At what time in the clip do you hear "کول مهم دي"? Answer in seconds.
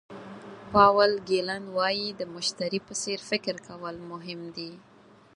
3.67-4.71